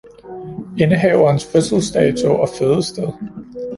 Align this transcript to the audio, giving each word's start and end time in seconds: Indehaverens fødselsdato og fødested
Indehaverens 0.77 1.45
fødselsdato 1.45 2.27
og 2.41 2.49
fødested 2.59 3.07